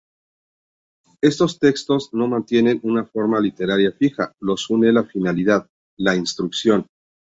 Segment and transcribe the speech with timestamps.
[1.21, 6.87] Estos textos no mantienen una forma literaria fija, los une la finalidad: la instrucción.